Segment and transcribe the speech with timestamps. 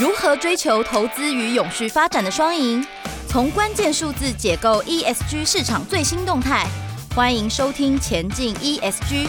[0.00, 2.86] 如何追求投资与永续发展的双赢？
[3.26, 6.64] 从关键数字解构 ESG 市场最新动态。
[7.16, 9.26] 欢迎收听《前进 ESG》。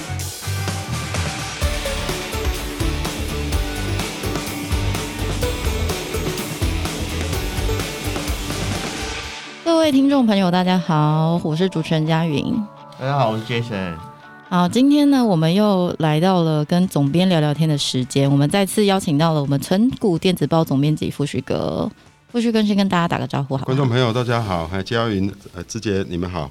[9.65, 12.55] 各位听众朋友，大家好，我是主持人佳云。
[12.99, 14.08] 大家好，我是 Jason。
[14.51, 18.29] 好，今天呢，我们又来到了跟总编聊聊天的时间。
[18.29, 21.87] 我们再次邀请到了我们存股电子报总编辑富旭哥。
[22.31, 23.65] 富旭哥先跟大家打个招呼好，好。
[23.65, 26.49] 观众朋友，大家好，还有佳云、呃，志杰，你们好。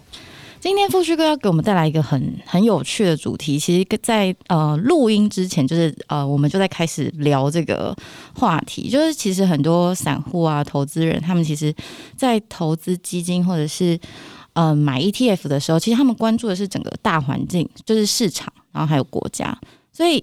[0.60, 3.59] 今天富旭哥要给我们带来一个很很有趣的主题。
[3.59, 7.92] 其实在，在呃录音之前，就是呃，我们就在开始聊这个
[8.32, 8.88] 话题。
[8.88, 11.74] 就是其实很多散户啊、投资人，他们其实，
[12.16, 13.98] 在投资基金或者是。
[14.58, 19.56] 嗯、呃，买 ETF 的时候，其实他们关注的是整个大环境，就是市场，然后还有国家。
[19.92, 20.18] 所以，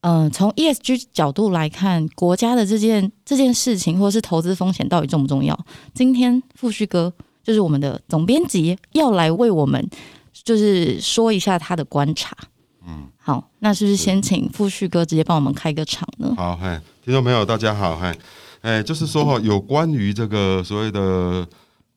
[0.00, 5.56] 嗯、呃，从 ESG 角度来看，国家的这件这件事情，或者是投资风险到底重不重要？
[5.94, 7.12] 今天富旭哥
[7.44, 9.88] 就是我们的总编辑，要来为我们
[10.32, 12.36] 就是说一下他的观察。
[12.84, 16.34] 嗯，好，那是不是先请富旭哥直接帮我们开个场呢？
[16.36, 18.12] 好，嗨，听众朋友大家好，嗨，
[18.60, 21.46] 哎，就是说哈， 有关于这个所谓的。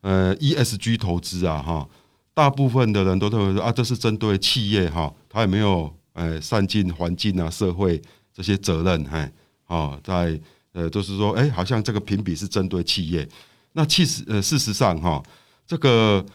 [0.01, 1.87] 呃，ESG 投资啊，哈，
[2.33, 8.01] 大部分的人都认为说啊，这是针对企业哈，他有没有呃善尽环境啊、社会
[8.33, 9.31] 这些责任，哎，
[9.67, 10.39] 哦，在
[10.73, 13.27] 呃，就是说，哎，好像这个评比是针对企业。
[13.73, 15.21] 那其实呃，事实上哈，
[15.67, 16.25] 这个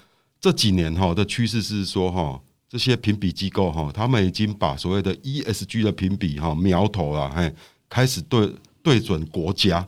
[0.40, 7.52] 这几年哈的趋势是说哈，这些评比机构哈，他们已经把所谓的 ESG 的评比哈苗头了，哎，
[7.88, 9.84] 开始对对准国家，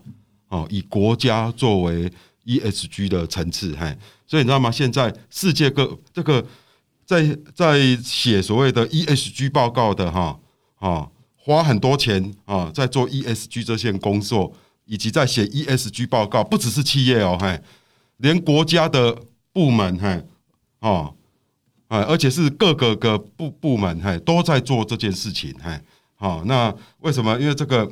[0.48, 2.10] 哦，以国家作为。
[2.48, 3.94] ESG 的层次，嘿，
[4.26, 4.70] 所以你知道吗？
[4.70, 6.42] 现在世界各这个
[7.04, 10.40] 在在写所谓的 ESG 报告的哈
[10.76, 14.54] 啊，花很多钱啊，在做 ESG 这些工作，
[14.86, 17.60] 以及在写 ESG 报告，不只是企业哦，嘿，
[18.16, 19.14] 连国家的
[19.52, 20.24] 部门，嘿，
[20.80, 21.14] 哦，
[21.88, 25.78] 啊，而且是各个个部部门，嘿，都在做这件事情，嘿，
[26.14, 27.38] 好，那为什么？
[27.38, 27.86] 因为这个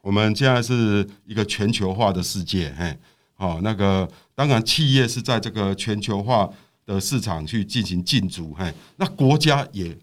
[0.00, 2.96] 我们现在是一个全球化的世界，嘿。
[3.38, 6.48] 好，那个当然，企业是在这个全球化
[6.86, 9.94] 的市场去进行竞逐，嘿，那国家也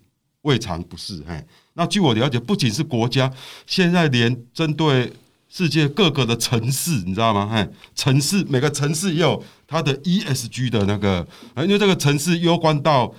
[0.43, 1.43] 未尝不是，嘿。
[1.73, 3.33] 那据我了解，不仅是国家，
[3.65, 5.11] 现在连针对
[5.49, 7.49] 世界各个的城市，你知道吗？
[7.51, 11.27] 嘿，城市每个城市也有它的 ESG 的那个，
[11.57, 13.11] 因为这个城市攸关到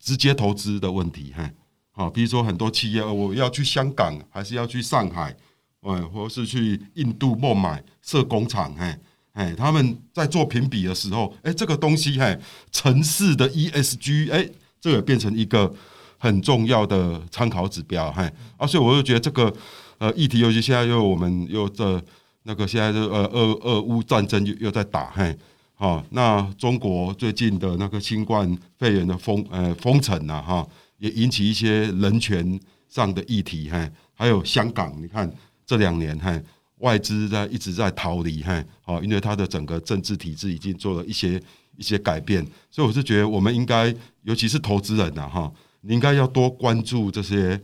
[0.00, 1.48] 直接投资的问题，嘿。
[1.92, 5.36] 好，比如说很多企业，我要去香港，还是要去上海，
[5.82, 8.98] 嗯，或是去印度孟买设工厂，嘿。
[9.32, 12.38] 哎，他们在做评比的时候，哎，这个东西，哎，
[12.72, 14.48] 城市的 ESG，哎，
[14.80, 15.72] 这个变成一个
[16.18, 19.54] 很重要的参考指标，哎，啊，所以我就觉得这个
[19.98, 22.02] 呃议题，尤其现在又我们又这
[22.42, 25.34] 那个现在就呃俄俄乌战争又又在打，嘿，
[25.74, 30.66] 好，那中国最近的那个新冠肺炎的封呃封城呐，哈，
[30.98, 32.58] 也引起一些人权
[32.88, 35.32] 上的议题，嘿，还有香港，你看
[35.64, 36.42] 这两年，嘿。
[36.80, 41.40] 外资在一直在逃离，嘿，好，因为它的整个政治体制已经做了一些
[41.76, 45.50] 一些改变，所以我是觉得我们应该，尤其是投资人呐，哈，
[45.82, 47.60] 你应该要多关注这些，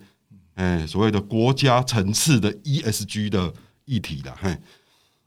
[0.55, 3.53] 哎，所谓的国家层次的 ESG 的
[3.85, 4.57] 议题的，嘿，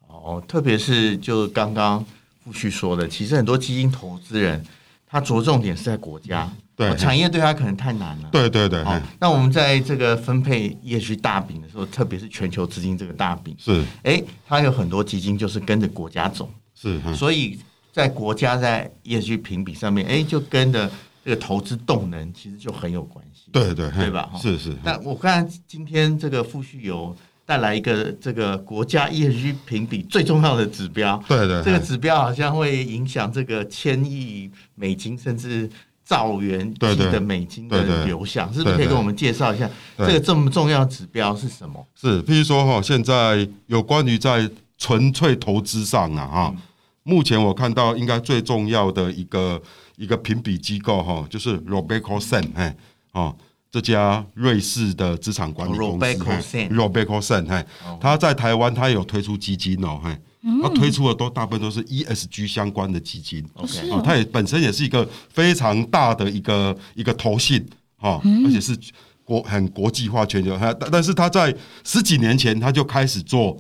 [0.08, 2.06] 哦，特别是就刚刚
[2.44, 4.66] 富旭说的，其实很多基金投资人
[5.08, 6.52] 他着重点是在国家。
[6.80, 8.30] 对，产业对他可能太难了。
[8.32, 17.60] 对对对，好，那我们在这个分配 ESG 大饼的时候，特别是全球资金这个大饼，是，哎，它有很多基金就是跟着国家走，是，所以
[17.92, 20.90] 在国家在业绩评比上面，哎，就跟着
[21.26, 23.50] 这个投资动能其实就很有关系。
[23.52, 24.30] 对对对吧？
[24.42, 24.74] 是是。
[24.82, 27.14] 那我看今天这个富旭有
[27.46, 35.70] 带来一个这个国家 ESG 评比最重要的指标，对对，这个指标好像会影响这个千亿美金甚至。
[36.10, 41.86] 兆元级的美金的流向，是不是可以跟我们介绍一下这个这么重要指标是什么？
[41.94, 44.50] 是，譬如说哈，现在有关于在
[44.80, 46.56] 纯粹投资上啊，哈，
[47.04, 49.62] 目前我看到应该最重要的一个
[49.98, 52.76] 一个评比机构哈，就是 RobecoSAM，哎，
[53.12, 53.36] 哦，
[53.70, 56.00] 这家瑞士的资产管理公
[56.42, 57.64] 司，RobecoSAM，哎，
[58.02, 60.18] 他在台湾他有推出基金哦，嘿。
[60.62, 67.66] 他推出的都大部分都是 ESG 相关的基金，OK，啊，它也本身也是一个非常大的一个一个投信，
[67.98, 68.78] 哈，而且是
[69.24, 73.58] 国很国际化全球，但但是他在十几年前他就开始做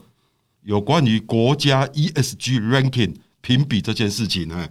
[0.63, 4.69] 有关于国家 ESG ranking 评比这件事情，哎，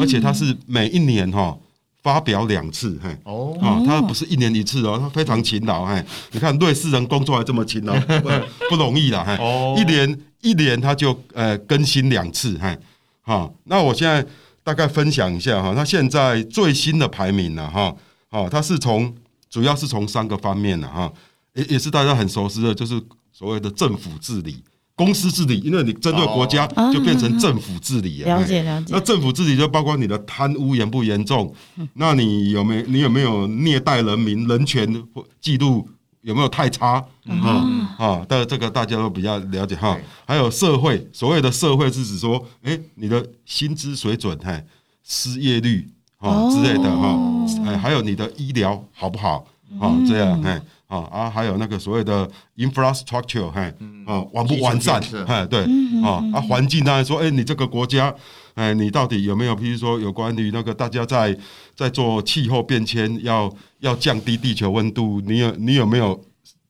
[0.00, 1.56] 而且它是每一年哈。
[2.02, 6.02] 发表两次，嘿，哦，啊，他不是一年一次哦，他非常勤劳，嘿，
[6.32, 8.30] 你看瑞士人工作还这么勤劳，不
[8.70, 9.36] 不容易啦，嘿，
[9.78, 12.76] 一年一年它就呃更新两次，哈，
[13.20, 14.24] 好，那我现在
[14.62, 17.94] 大概分享一下哈，它现在最新的排名了，哈，
[18.28, 19.14] 好，它是从
[19.48, 21.12] 主要是从三个方面的哈，
[21.54, 23.00] 也也是大家很熟悉的，就是
[23.32, 24.62] 所谓的政府治理。
[24.96, 28.22] 公司治理，因为你针对国家就变成政府治理。
[28.22, 28.88] 了解了解。
[28.90, 31.54] 那政府治理就包括你的贪污严不严重？
[31.94, 34.46] 那你有没有你有没有虐待人民？
[34.46, 35.02] 人权
[35.40, 35.88] 记录
[36.22, 37.04] 有没有太差？
[37.26, 37.66] 啊
[37.98, 39.96] 啊，但这个大家都比较了解哈。
[40.26, 44.64] 还有社会，所谓的社会是指说，哎，你的薪资水准，哎，
[45.02, 45.88] 失业率
[46.18, 47.18] 啊之类的哈，
[47.66, 49.46] 哎，还有你的医疗好不好？
[49.80, 50.60] 啊，这样，哎。
[50.90, 53.72] 啊啊，还有那个所谓的 infrastructure，嘿，
[54.04, 55.00] 啊，完不完善？
[55.24, 55.62] 哎，对，
[56.02, 58.12] 啊啊，环境当然说，哎，你这个国家，
[58.54, 59.54] 哎，你到底有没有？
[59.56, 61.36] 譬如说，有关于那个大家在
[61.74, 66.20] 在做气候变迁，要要降低地球温度，你有你有没有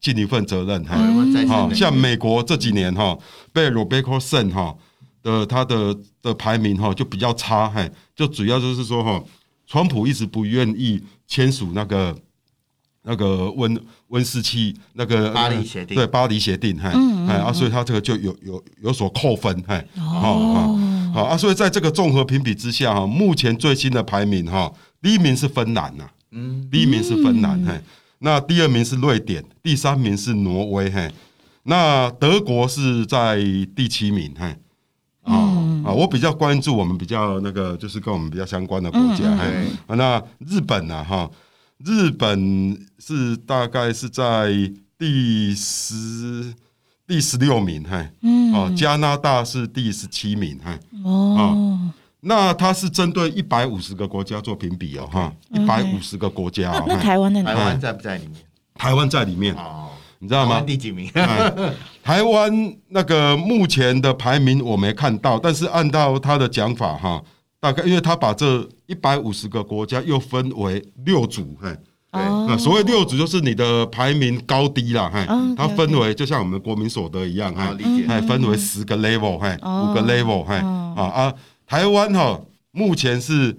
[0.00, 0.84] 尽一份责任？
[0.84, 0.96] 哈，
[1.74, 3.18] 像美国这几年哈，
[3.52, 4.76] 被 RobecoSAM 哈
[5.22, 9.22] 的他的的排名哈就比较差，嘿，就主要就是说哈，
[9.66, 12.16] 川普一直不愿意签署那个。
[13.02, 20.78] 那个温温室气那个巴黎协定，对巴黎协定，哎、嗯嗯、啊，所以他这个就有有有所扣分，哎，好好
[21.12, 24.72] 好啊，所以在这个综合评比之下哈，目前最新的排名哈，
[25.02, 27.80] 第一名是芬兰呐，嗯，第一名是芬兰，嘿，
[28.18, 31.10] 那第二名是瑞典，第三名是挪威，嘿，
[31.64, 33.38] 那德国是在
[33.76, 34.46] 第七名，嘿，
[35.22, 35.34] 啊
[35.84, 39.66] 啊，我比较关注我们比较那个就是跟我们比较相关的国家，嘿、
[39.96, 41.30] 那日本呐，哈。
[41.82, 44.52] 日本是大概是在
[44.98, 46.52] 第十
[47.10, 48.08] 第十六名，嘿，
[48.54, 51.76] 哦，加拿大是第十七名，嗨，哦，
[52.20, 58.36] 那它是针对一百五十个国家做评比哦，哈，一百五十个国家，那台湾在台湾在不在里面？
[58.74, 59.88] 台湾在里面，哦，
[60.20, 60.60] 你知道吗？
[60.60, 61.10] 第几名？
[62.04, 67.20] 台湾那个目前的排名我没看到，但是按照他的讲法，哈。
[67.58, 71.58] 大概，因为他把这一百五十个国家又分为六组，
[72.12, 75.24] 嘿，那所谓六组就是你的排名高低啦，嘿，
[75.56, 77.76] 它分为就像我们国民所得一样，哈，
[78.08, 81.34] 哎，分为十个 level，嘿，五个 level，嘿，啊啊，
[81.66, 82.40] 台湾哈
[82.72, 83.56] 目前是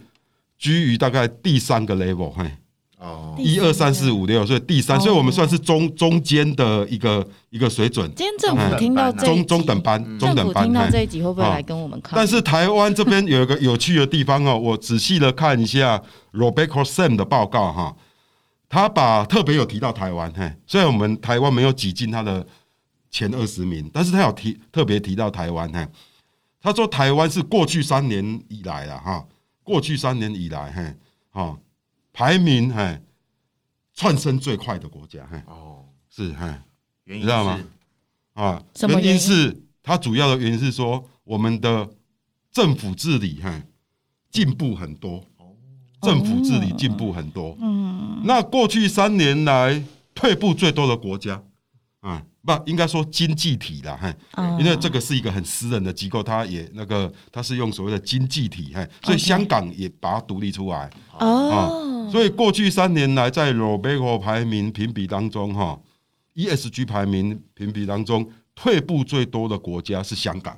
[0.57, 2.45] 居于大概第三个 level，嘿。
[3.03, 8.07] 哦，一二三四五六，所以第三，所以我们算是中中间的一个一个水准。
[8.15, 12.13] 今天政府听到中中等班，中等班听到这一集会不会来跟我们看？
[12.15, 15.99] 但是台湾这边有一个 有趣的地方哦，我仔细的看一下
[16.33, 17.95] RobecoSAM 的报告哈，
[18.71, 22.47] 他把特别有提到台湾，嘿，虽然我们台湾没有挤进他的
[23.09, 25.85] 前二十名，但是他有提特别提到台湾，嘿，
[26.61, 29.27] 他说台湾是过去三年以来了哈，
[29.61, 30.95] 过去三年以来，嘿，
[31.31, 31.59] 哈。
[32.13, 33.01] 排名嘿，
[33.93, 36.61] 窜升最快的国家嘿，哦，是哎，
[37.03, 37.59] 你知道吗？
[38.33, 41.89] 啊，原因是它主要的原因是说我们的
[42.51, 43.61] 政府治理哈
[44.29, 45.23] 进步很多，
[46.01, 49.81] 政府治理进步很多，嗯，那过去三年来
[50.15, 51.41] 退步最多的国家
[52.01, 52.23] 啊。
[52.43, 54.11] 不，应该说经济体啦，嘿，
[54.57, 60.89] 因为这个是一个很私人的机构，它也那个，它是用所谓的经济体，嘿，所以香港也把它独立出来，
[61.19, 65.79] 哦，所以过去三年来在 Robeco 排名评比当中，哈
[66.33, 70.57] ，ESG 排名评比当中退步最多的国家是香港，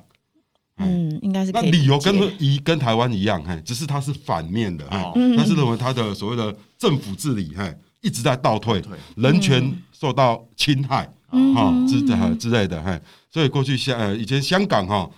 [0.78, 8.82] 嗯，应该是那理由跟一跟台湾一样，嘿，只是它是反面的，哈，但是认为它的所谓的政府治理，嘿，一直在倒退，
[9.16, 11.10] 人权受到侵害。
[11.52, 12.96] 哈，之之之类的，嘿，
[13.28, 15.10] 所以过去香呃以前香港哈，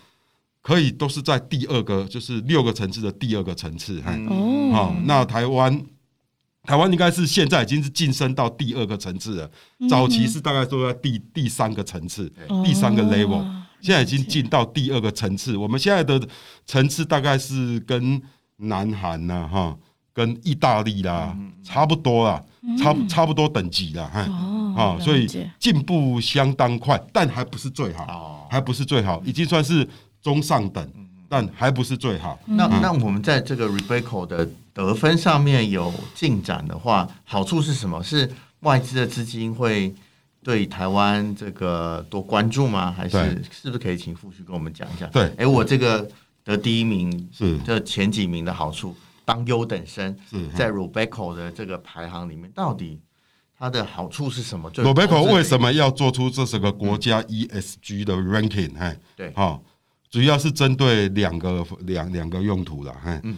[0.62, 5.84] 可以都是在第二个，就是六个层次的第二个层次，哈，哦，那台湾
[6.62, 9.50] 台湾应该是现在已经是晋升到第二个层次了，
[9.90, 12.32] 早期是大概都在第第三个层次，
[12.64, 13.44] 第三个 level，
[13.80, 16.21] 现在已经进到第二个层次，我们现在的
[16.64, 18.21] 层次大概是跟
[18.56, 19.76] 南韩呐，哈，
[20.12, 22.42] 跟意大利啦差不多啦，
[22.78, 24.52] 差差不多等级啦，哈。
[24.76, 25.26] 啊，所以
[25.59, 29.88] 进步相当快，但还不是最好，还不是最好，已经算是
[30.21, 30.87] 中上等，
[31.30, 32.38] 但还不是最好。
[32.45, 38.02] 那那我们在这个 Rebecca 的得分上面有进展的话，好处是什么？
[38.02, 38.30] 是
[38.61, 39.95] 外资的资金会
[40.46, 42.92] 对台湾这个多关注吗？
[42.92, 43.18] 还是
[43.50, 45.04] 是不是可以请富旭跟我们讲一下？
[45.06, 46.08] 对，哎，我这个
[46.44, 47.58] 得第一名是。
[47.66, 50.16] 这前几名的好处，当优等生
[50.54, 53.00] 在 Robeco 的这个排行里面到底？
[53.58, 58.72] 它的好处是什么？Robeco 为什么要做出这是个国家 ESG 的 ranking？
[58.74, 59.60] 哈，对，好，
[60.08, 63.36] 主要是针对两个两两个用途了，哈，嗯，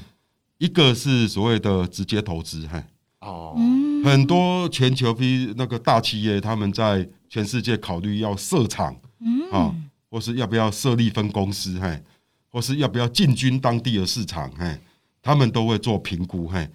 [0.59, 2.85] 一个是所谓的直接投资，哈，
[3.21, 3.57] 哦，
[4.05, 9.75] 很多全球批那个大企业，他们在全世界考虑要设厂，嗯，啊，
[10.11, 12.03] 或是要不要设立分公司，嘿，
[12.51, 14.79] 或是要不要进军当地的市场，嘿，
[15.23, 16.69] 他们都会做评估，嘿。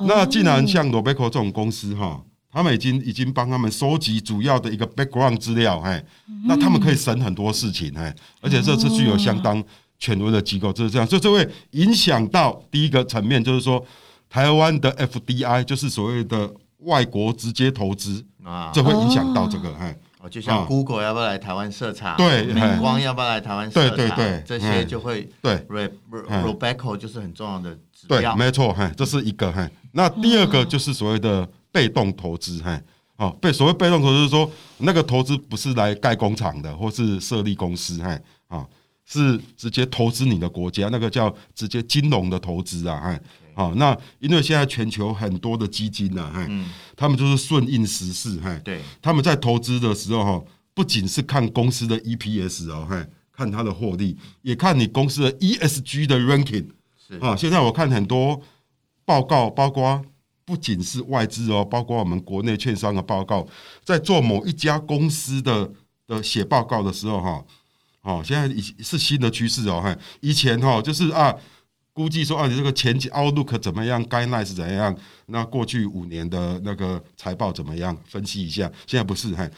[0.00, 6.04] 那既然像 Robeco 这种公司，哈，他们已经已经帮他们收集主要的一个 background 资料，嘿，
[6.46, 9.62] 那他们可以省很多事情，嘿，而且这次具有相当
[9.98, 13.82] 权威的机构，就是这样，所以这会影响到第一个层面，就是说
[14.36, 19.96] 台湾的 FDI，就是所谓的外国直接投资啊，这会影响到这个，嘿。
[20.28, 22.14] 就像 Google 要不要来台湾设厂？
[22.18, 23.96] 对，美光要不要来台湾设厂？
[23.96, 25.56] 对对对，这些就会对。
[25.70, 28.34] ，Rebecca 就是很重要的指标。
[28.34, 29.66] 对，没错，嘿，这是一个，嘿。
[29.92, 32.78] 那第二个就是所谓的被动投资，嘿，
[33.16, 38.66] 哦，被所谓被动投资是说，那个投资不是来盖工厂的，或是设立公司，嘿，啊，
[39.06, 43.18] 是直接投资你的国家，那个叫直接金融的投资啊，嘿。
[43.56, 46.46] 好，那因为现在全球很多的基金呢，哈，
[46.94, 50.44] 他们就是顺应时势，哈，对，他们在投资的时候，哈，
[50.74, 56.66] 不仅是看公司的 EPS 哦，哈，看它的获利，也看你公司的 ESG 的 ranking，
[57.08, 58.38] 是啊，现在我看很多
[59.06, 60.04] 报告，包括
[60.44, 63.48] 不仅是外资哦，包括我们国内券商的报告，
[63.82, 65.72] 在做某一家公司的
[66.06, 67.44] 的写报告的时候，哈，
[68.02, 71.34] 哦，现在已是新的趋势哦，哈，以前哈就是啊。
[71.96, 74.94] 估计说啊，你这个前景 outlook 怎么样？guidance 是怎样？
[75.28, 77.96] 那过去五年的那个财报怎么样？
[78.06, 78.70] 分析一下。
[78.86, 79.50] 现在不是，嘿，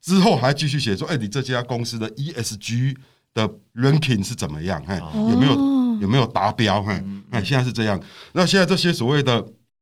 [0.00, 2.96] 之后还继续写说，哎，你这家公司的 ESG
[3.32, 4.82] 的 ranking 是怎么样？
[4.84, 4.96] 嘿，
[5.30, 5.54] 有没有
[6.00, 6.82] 有没有达标？
[6.82, 8.02] 嘿，哎，现在是这样。
[8.32, 9.36] 那现在这些所谓的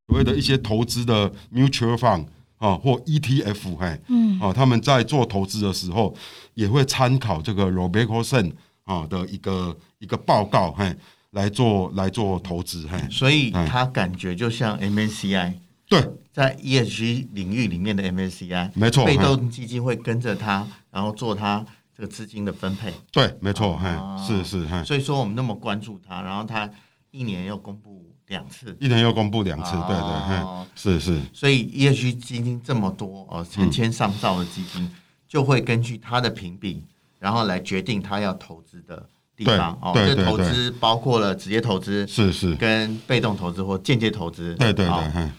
[0.07, 2.27] 所谓的一些投资的 mutual fund
[2.59, 6.15] 啊，或 ETF，嘿，嗯，啊，他们在做投资的时候
[6.53, 8.53] 也会参考这个 RobecoSAM
[8.85, 10.95] 啊的一个一个报告，嘿。
[11.33, 15.55] 来做来做投资，嘿，所以他感觉就像 MSCI，
[15.89, 21.65] 对，在 ESG 领域里面的 MSCI，没错，被动基金会跟着他，然后做他
[21.97, 23.89] 这个资金的分配，对，没错，嘿，
[24.27, 26.69] 是是，嘿，所以说我们那么关注他，然后他
[27.11, 34.95] 一年要公布两次，一年要公布两次，对对，嘿，是是，所以 ESG 基金这么多哦，成千上兆的基金，
[35.27, 36.85] 就会根据他的评比，
[37.19, 39.09] 然后来决定他要投资的。
[39.45, 42.55] 地方哦，这投资包括了直接投资，是是。
[42.57, 45.31] 跟被动投资或间接投资，对对对，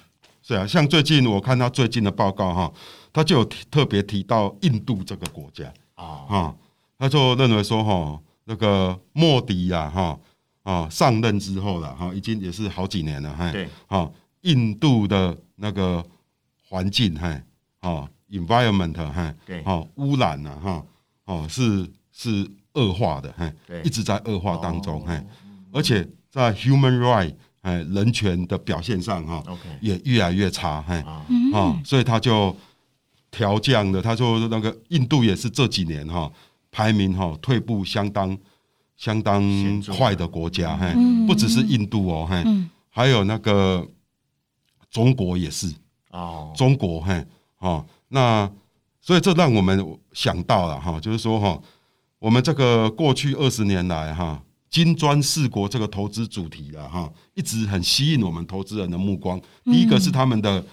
[0.42, 0.66] 是啊。
[0.68, 2.74] 像最近我看到最近的报告哈，
[3.12, 6.54] 他就有特别提到印度这个国家啊，
[6.98, 10.20] 他就认为说哈，那个莫迪呀哈
[10.64, 16.04] 啊上任之后了哈，已经也是好几年了哈，对，哈，印度的那个
[16.68, 17.42] 环境哈
[17.80, 20.86] 啊，environment 哈，对，哈，污染了哈，
[21.26, 22.50] 哦是是。
[22.74, 23.54] 恶化的，嘿，
[23.84, 25.24] 一直在恶化当中，嘿，
[25.72, 29.44] 而且在 human right，哎，人权的表现上，哈，
[29.80, 30.96] 也越来越差，嘿，
[31.54, 32.56] 啊，所以他就
[33.30, 36.32] 调降了，他说那个印度也是这几年哈
[36.72, 38.36] 排名哈退步相当
[38.98, 39.44] 相当
[39.96, 40.94] 快的国家，嘿，
[41.28, 42.44] 不只是印度哦，嘿，
[42.90, 43.88] 还有那个
[44.90, 45.72] 中国也是，
[46.10, 47.24] 哦，中国，嘿，
[47.60, 48.52] 哦，那
[49.00, 51.62] 所以这让我们想到了哈，就是说哈。
[52.24, 59.38] 我们这个过去二十年来，哈，金砖四国这个投资主题了，哈，一直很吸引我们投资人的目光。
[59.66, 60.64] 第一个是他们的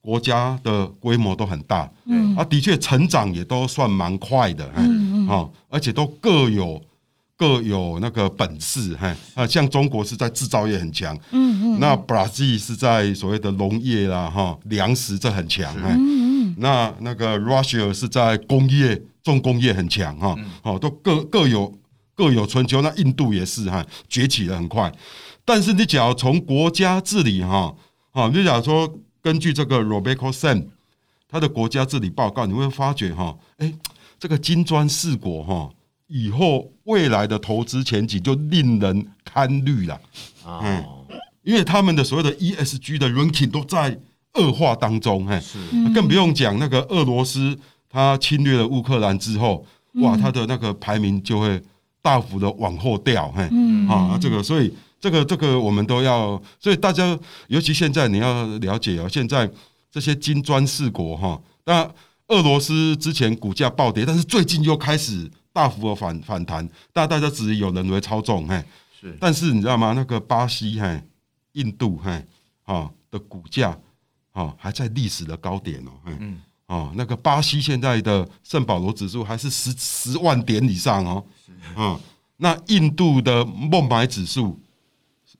[0.00, 6.80] 国家的规模都很大，嗯，啊，的确成长也都算蛮快的，嗯嗯，而且都各有
[7.36, 19.02] 各有那个本事，哈，啊，像中国是在制造业很强，嗯嗯，那 Brazil 是在所谓的农业啦，哈，粮食这很强，嗯嗯，那那个 Russia 是在工业。
[19.22, 21.72] 重工业很强哈，哦，都各各有
[22.14, 22.82] 各有春秋。
[22.82, 24.92] 那印度也是哈，崛起的很快。
[25.44, 27.74] 但是你只要从国家治理哈，
[28.12, 30.66] 啊，你假如说根据这个 Robeco San
[31.28, 33.72] 他的国家治理报告，你会发觉哈，哎，
[34.18, 35.70] 这个金砖四国哈，
[36.08, 40.00] 以后未来的投资前景就令人堪虑了。
[40.44, 40.84] 嗯，
[41.42, 43.98] 因为他们的所有的 ESG 的 ranking 都在
[44.34, 45.58] 恶化当中，嘿，是，
[45.94, 47.58] 更不用讲那个俄罗斯。
[47.92, 49.64] 他侵略了乌克兰之后，
[49.96, 51.62] 哇，他的那个排名就会
[52.00, 53.42] 大幅的往后掉，嘿，
[53.86, 57.16] 啊，这个，所以这个这个我们都要，所以大家
[57.48, 59.48] 尤其现在你要了解哦，现在
[59.90, 61.82] 这些金砖四国哈，那
[62.28, 68.64] 俄罗斯之前股价暴跌，但是最近又开始大幅的反反弹，但大家只疑有人为操纵，嘿，
[68.98, 69.92] 是，但是你知道吗？
[69.94, 71.02] 那个巴西，嘿，
[71.52, 72.24] 印度，嘿，
[72.64, 73.78] 啊的股价，
[74.32, 76.12] 啊还在历史的高点哦，嘿。
[76.72, 81.22] 哦，那个巴西现在的圣保罗指数还是十十万点以上哦，
[81.76, 82.00] 嗯，
[82.38, 84.58] 那印度的孟买指数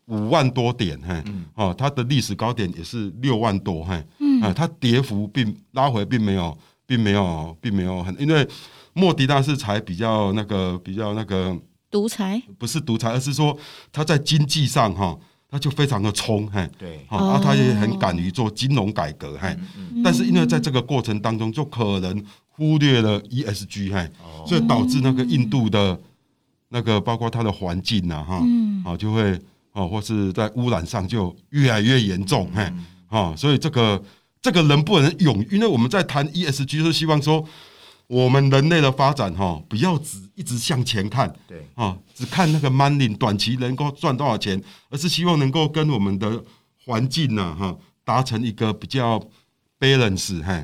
[0.09, 1.25] 五万多点，嘿，
[1.55, 3.95] 哦，它的历史高点也是六万多，嘿，
[4.43, 8.47] 啊，它跌幅并拉回并没有，并没有，并没有很，因为
[8.93, 11.59] 莫迪纳是才比较那个比较那个
[11.91, 13.57] 独裁，不是独裁，而是说
[13.91, 15.19] 他在经济上哈，
[15.52, 24.11] 他就非常的冲，嘿，对，啊，哦、他也很敢于做金融改革，嘿，嗯、但是因为在这个过程当中，就可能忽略了 ESG，嘿，
[24.47, 26.00] 所以导致那个印度的
[26.71, 28.42] 那个包括它的环境呐，哈，
[28.82, 29.38] 啊，就会
[29.75, 32.73] 哦，或是在污染上就越来越严重，嘿，
[33.11, 34.02] 啊，所以这个
[34.40, 37.47] 这个人不能永，因为我们在谈 ESG，就是希望说。
[38.12, 41.66] 我们人类的发展哈，不要只一直向前看，对。
[41.75, 46.45] 啊，只看那个 money 短期能够赚多少钱，而是希望能够跟我们的
[46.85, 49.19] 环境呢哈达成一个比较
[49.81, 50.62] balance 哈，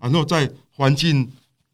[0.00, 1.30] 然后在环境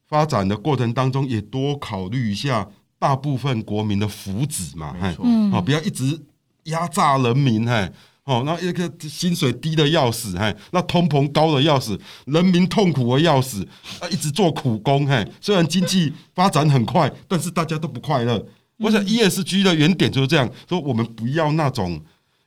[0.09, 2.69] 发展的过程当中，也多考虑一下
[2.99, 5.15] 大部分国民的福祉嘛，哈，
[5.53, 6.21] 啊，不要一直
[6.65, 7.89] 压榨人民哈。
[8.25, 13.63] 哦，那一个薪水低的要死，嘿，那通膨高的要死，人民痛苦的要死，
[14.01, 18.43] 啊，一直做苦工，嘿，虽然经济发展很快，但是大家都不快乐。
[18.79, 22.01] 我想 ESG 的原点就是这样，说我们不要那种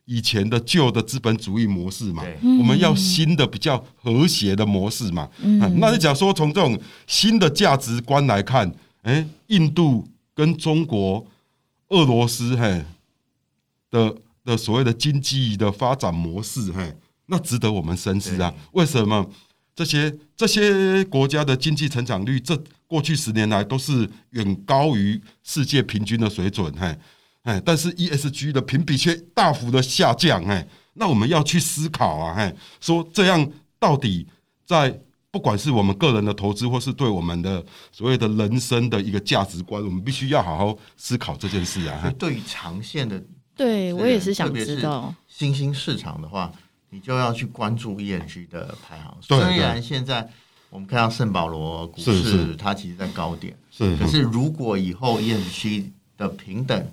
[0.05, 2.23] 以前的旧的资本主义模式嘛，
[2.59, 5.29] 我们要新的比较和谐的模式嘛。
[5.43, 11.23] 嗯那你假如说从这种新的价值观来看，哎，印度跟中国、
[11.89, 12.83] 俄罗斯，嘿
[13.91, 14.15] 的。
[14.47, 18.53] 的所谓的经济的发展模式，嘿，那值得我们深思啊！
[18.71, 19.29] 为什么
[19.75, 26.97] 这些这些国家的经济成长率，这过去十年来都是远高于世界平均的水准，嘿，
[27.43, 34.25] 哎，但是 ESG 的评比却大幅的下降，嘿，那我们要去思考啊，嘿，说这样到底
[34.65, 34.97] 在
[35.29, 37.61] 不管是我们个人的投资，或是对我们的
[37.91, 42.09] 所谓的人生的一个价值观，我们必须要好好思考这件事啊！
[42.17, 43.21] 对于长线的。
[43.57, 46.51] 对，我也是想知道新兴市场的话，
[46.91, 49.17] 你就要去关注 ESG 的排行。
[49.27, 50.29] 对虽然现在
[50.69, 53.97] 我们看到圣保罗股市，它其实在高点，是。
[53.97, 55.85] 可是如果以后 ESG
[56.15, 56.87] 的平等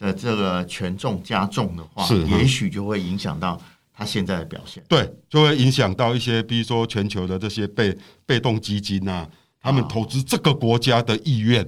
[0.00, 3.60] 的这个权重加重的话，是，也许就会影响到
[3.94, 4.82] 它现在的表现。
[4.88, 7.96] 对，就会影响到一些，比如说全球的这些被
[8.26, 9.28] 被动基金啊，
[9.60, 11.62] 他们投资这个国家的意愿。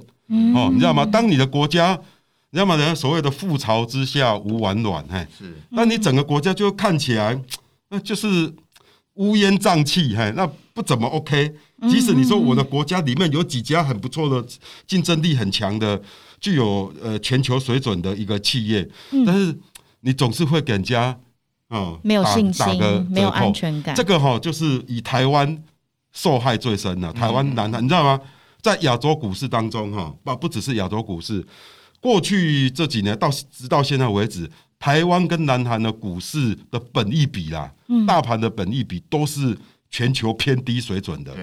[0.54, 1.06] 哦，你知道吗？
[1.06, 1.96] 当你的国家。
[2.54, 2.76] 你知道吗？
[2.76, 5.52] 人家所谓的“覆巢之下无完卵”嘿，是。
[5.70, 7.36] 那你整个国家就看起来，
[7.90, 8.54] 那就是
[9.14, 11.52] 乌烟瘴气，嘿，那不怎么 OK。
[11.90, 14.48] 即使你说我的国家里面有几家很不错的、
[14.86, 16.00] 竞争力很强的、
[16.40, 18.88] 具有呃全球水准的一个企业，
[19.26, 19.58] 但是
[20.02, 21.18] 你总是会给人家
[21.66, 22.64] 啊没有信心，
[23.10, 23.96] 没有安全感。
[23.96, 25.60] 这个哈就是以台湾
[26.12, 27.12] 受害最深了。
[27.12, 28.20] 台湾南韩，你知道吗？
[28.62, 31.44] 在亚洲股市当中，哈不不只是亚洲股市。
[32.04, 34.46] 过去这几年到直到现在为止，
[34.78, 37.72] 台湾跟南韩的股市的本益比啦，
[38.06, 39.56] 大盘的本益比都是
[39.88, 41.34] 全球偏低水准的，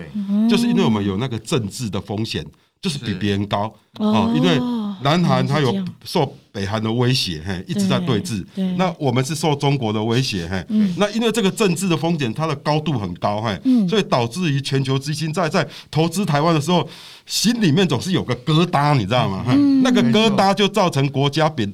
[0.47, 2.45] 就是因为我们有那个政治的风险，
[2.81, 4.59] 就是比别人高哦，因为。
[5.03, 8.45] 南韩它有受北韩的威胁，嘿，一直在对峙。
[8.77, 10.63] 那我们是受中国的威胁，嘿。
[10.97, 16.87] 那因为这个政治的风险，它的高度很高，嘿，所以导致于全球资金在在投资台湾的时候，
[17.25, 19.43] 心里面总是有个疙瘩，你知道吗？
[19.81, 21.73] 那个疙瘩就造成国家贬，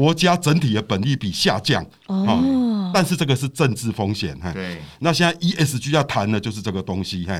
[0.00, 1.84] 国家整体的本利比下降。
[2.06, 4.50] 哦，但是这个是政治风险，哈。
[4.52, 4.80] 对。
[5.00, 7.38] 那现在 ESG 要谈的就是这个东西，嘿。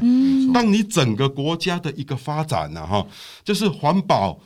[0.53, 3.07] 当你整个国家的一个发展呢，哈，
[3.43, 4.39] 就是环保。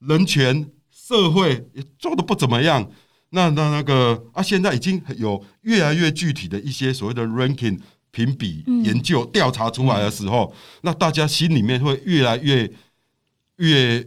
[0.00, 2.86] 人权社会也做的不怎么样，
[3.30, 7.78] 那那那个啊，现在已经有越来越具体的一些所谓的 ranking
[8.10, 12.70] 评比研究调查出来的时候，那大家心里面会越来越
[13.56, 14.06] 越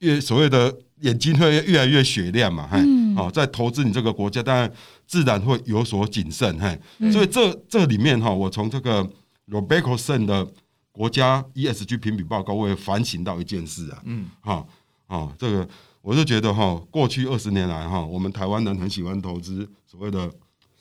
[0.00, 2.80] 越所谓的眼睛会越来越雪亮嘛，嘿，
[3.14, 4.70] 好，在投资你这个国家，当然
[5.06, 6.76] 自然会有所谨慎，嘿，
[7.12, 9.02] 所以这这里面哈，我从这个
[9.48, 10.46] Robeco Sen 的
[10.90, 14.66] 国家 ESG 评比报告，我也反省到一件事啊，嗯，好。
[15.08, 15.68] 哦，这个
[16.00, 20.32] 我就觉得哈，过去二十年来哈，我们台湾人很喜欢投资所谓的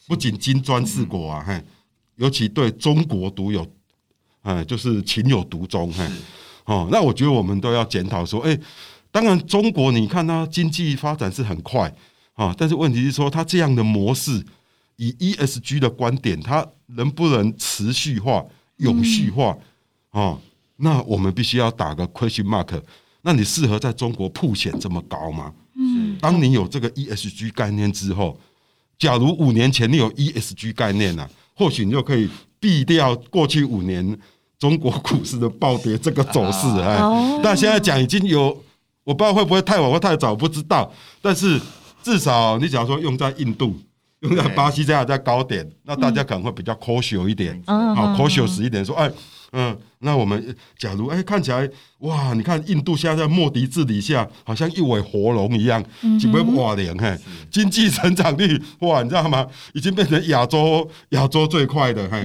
[0.08, 1.62] 不仅金砖四国啊，嘿，
[2.16, 3.68] 尤其对中国独有，
[4.44, 6.08] 哎，就是情有独钟，嘿，
[6.64, 8.58] 哦，那我觉得我们都要检讨说，哎，
[9.12, 11.94] 当然中国你看它经济发展是很快
[12.34, 14.44] 啊，但是问题是说它这样的模式，
[14.96, 18.44] 以 ESG 的观点，它能不能持续化、
[18.78, 19.58] 永续化
[20.12, 20.38] 啊？
[20.78, 22.82] 那我们必须要打个 question mark。
[23.24, 25.54] 那你适合在中国曝险这么高吗？
[25.76, 28.40] 嗯，当你有这个 ESG 概念之后，
[28.98, 32.28] 假如五年前你有 ESG 概念呢、啊，或许你就可以
[32.60, 34.18] 避掉过去五年
[34.58, 36.98] 中国股市的暴跌这个走势哎。
[37.44, 38.64] 但现在讲已经有，
[39.04, 40.92] 我不知道会不会太晚或太早，不知道。
[41.22, 41.60] 但是
[42.04, 43.76] 至少你假如说用在印度、
[44.22, 49.12] 用在巴西这样在高点，那大家可能会比较 cautious 一点，好 cautious 一点，说哎，
[49.54, 49.78] 嗯。
[50.04, 55.86] 那我们假如哎、欸，看起来哇，你看印度现在在莫迪治理下，好像一尾活龙一样，
[56.20, 57.16] 准备哇脸嘿，
[57.52, 59.46] 经济成长率哇，你知道吗？
[59.76, 62.18] 已经变成亚洲亚洲最快的嘿，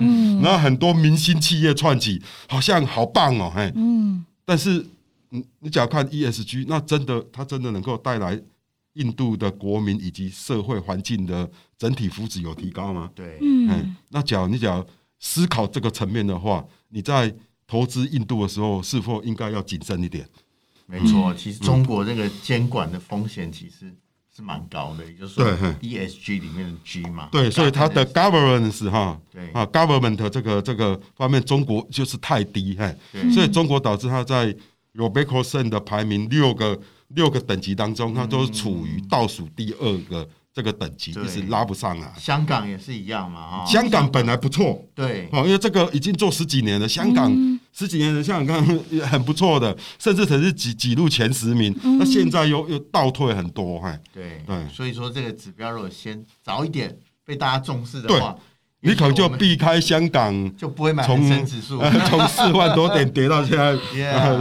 [0.42, 4.82] 然后很多明星企业串起，好像好棒哦嘿，嗯，但是
[5.30, 8.40] 你你只要看 ESG，那真的它真的能够带来
[8.94, 13.10] 印度的国民以及社会环境的整体福祉有提高吗？
[13.14, 14.86] 对，嗯，那假如你只要
[15.18, 17.34] 思考这个层面的话，你在
[17.66, 20.26] 投资印度的时候，是否应该要谨慎一点？
[20.86, 23.92] 没错，其实中国这个监管的风险其实
[24.34, 25.44] 是蛮高的，也就是说
[25.80, 29.50] ，ESG 里面的 G 嘛，对，所以它的 governance 哈，对。
[29.50, 32.96] 啊，government 这个这个方面，中国就是太低，嘿，
[33.32, 34.54] 所以中国导致它在
[34.96, 36.78] RobecoSAM 的排名六个
[37.08, 40.28] 六个等级当中，它都处于倒数第二个。
[40.56, 43.64] 这个等级一直拉不上来，香港也是一样嘛，哈。
[43.66, 47.30] 香港本来不错，对，哦，因为这个已经做十几年了，香港
[47.74, 53.94] 十几年的香港也很不错的，甚至曾是挤挤入前十名，那现在又又倒退很多，哈。
[54.14, 54.42] 对。
[54.46, 58.34] 对，所以说这个指标如果先早一点被大家重视的话。
[58.82, 63.76] 你可能就避开香港，就不会买恒生指数， 从四万多点跌到现在，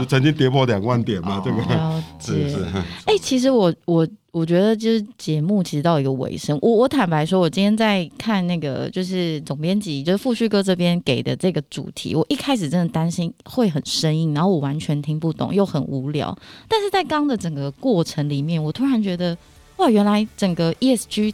[0.05, 1.75] 曾经跌破两万点嘛，对不对？
[2.19, 2.65] 是是。
[3.05, 16.37] 哎，其实我我我觉得就是节目其实到一个尾声，我我坦白说，我今天在看那个就是总编辑就是富旭哥这边给的这个主题，我一开始真的担心会很生硬，然后我完全听不懂，又很无聊。
[16.67, 19.35] 但是在刚的整个过程里面，我突然觉得
[19.77, 21.33] 哇，原来整个 ESG。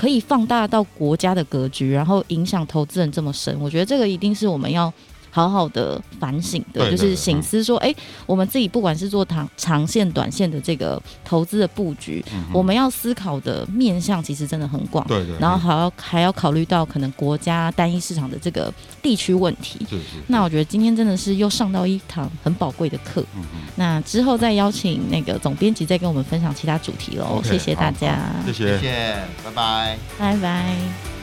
[0.00, 4.90] 可以放大到国家的格局，然后影响投资人这么深，我觉得这个一定是我们要
[5.30, 31.19] 好好的反省的，对对对，就是醒思说，哎、欸，我们自己不管是做长长线、短线的这个投资的布局，嗯、我们要思考的面向其实真的很广，对，对对，然后还要还要考虑到可能国家单一市场的这个地区问题，是是是，那我觉得今天真的是又上到一堂很宝贵的课，嗯嗯，那之后再邀请那个总编辑再跟我们分享其他主题喽，okay, 谢谢大家，谢谢，谢谢，拜拜，拜拜。